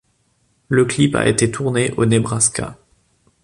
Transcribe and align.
Le 0.67 0.85
clip 0.85 1.15
a 1.15 1.27
été 1.27 1.51
tourné 1.51 1.91
au 1.91 2.07
Nebraska. 2.07 2.75